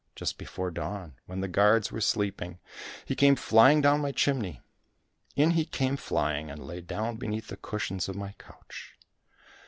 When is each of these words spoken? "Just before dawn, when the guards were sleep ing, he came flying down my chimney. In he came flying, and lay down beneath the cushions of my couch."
"Just 0.15 0.39
before 0.39 0.71
dawn, 0.71 1.13
when 1.27 1.41
the 1.41 1.47
guards 1.47 1.91
were 1.91 2.01
sleep 2.01 2.41
ing, 2.41 2.57
he 3.05 3.13
came 3.13 3.35
flying 3.35 3.81
down 3.81 4.01
my 4.01 4.11
chimney. 4.11 4.59
In 5.35 5.51
he 5.51 5.63
came 5.63 5.95
flying, 5.95 6.49
and 6.49 6.65
lay 6.65 6.81
down 6.81 7.17
beneath 7.17 7.49
the 7.49 7.57
cushions 7.57 8.09
of 8.09 8.15
my 8.15 8.31
couch." 8.39 8.95